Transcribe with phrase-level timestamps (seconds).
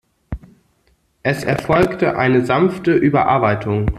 [1.21, 3.89] Es erfolgte eine „sanfte“ Überarbeitung.